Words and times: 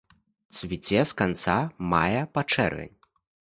Цвіце 0.59 1.03
з 1.09 1.19
канца 1.19 1.59
мая 1.93 2.25
па 2.39 2.47
чэрвень. 2.55 2.93